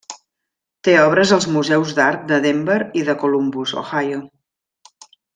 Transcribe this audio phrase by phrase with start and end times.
[0.87, 4.23] Té obres als Museus d'Art de Denver i de Columbus, Ohio.